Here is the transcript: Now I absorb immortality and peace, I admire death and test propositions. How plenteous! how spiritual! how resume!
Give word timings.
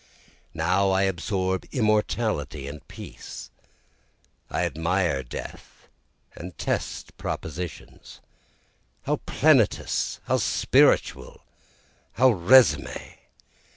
Now 0.55 0.89
I 0.89 1.03
absorb 1.03 1.63
immortality 1.71 2.67
and 2.67 2.87
peace, 2.87 3.51
I 4.49 4.65
admire 4.65 5.21
death 5.21 5.87
and 6.35 6.57
test 6.57 7.15
propositions. 7.17 8.19
How 9.03 9.17
plenteous! 9.17 10.19
how 10.25 10.37
spiritual! 10.37 11.43
how 12.13 12.31
resume! 12.31 13.13